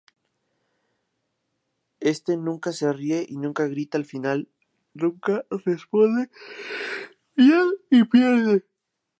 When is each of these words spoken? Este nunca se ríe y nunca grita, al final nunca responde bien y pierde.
Este 1.99 2.35
nunca 2.37 2.71
se 2.71 2.91
ríe 2.91 3.23
y 3.29 3.37
nunca 3.37 3.67
grita, 3.67 3.99
al 3.99 4.05
final 4.05 4.49
nunca 4.95 5.45
responde 5.63 6.31
bien 7.35 7.69
y 7.91 8.03
pierde. 8.05 8.65